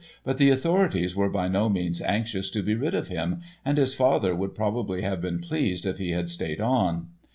But 0.23 0.39
the 0.39 0.49
authorities 0.49 1.15
were 1.15 1.29
by 1.29 1.47
no 1.47 1.69
means 1.69 2.01
anxious 2.01 2.49
to 2.49 2.63
be 2.63 2.73
rid 2.73 2.95
of 2.95 3.09
him 3.09 3.41
and 3.63 3.77
his 3.77 3.93
father 3.93 4.33
would 4.33 4.55
probably 4.55 5.03
have 5.03 5.21
been 5.21 5.37
pleased 5.37 5.85
if 5.85 5.99
he 5.99 6.09
had 6.09 6.27
stayed 6.27 6.59
on. 6.59 7.09